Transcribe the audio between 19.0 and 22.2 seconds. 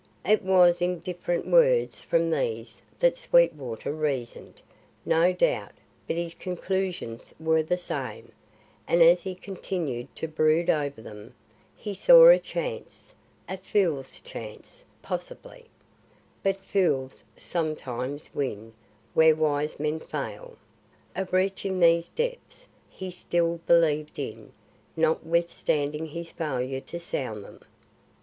where wise men fail) of reaching those